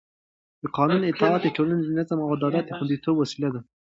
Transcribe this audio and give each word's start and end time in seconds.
د 0.61 0.63
قانون 0.77 1.01
اطاعت 1.11 1.41
د 1.43 1.47
ټولنې 1.57 1.83
د 1.85 1.89
نظم 1.97 2.19
او 2.23 2.29
عدالت 2.37 2.63
د 2.67 2.71
خونديتوب 2.77 3.15
وسیله 3.19 3.49
ده 3.55 3.61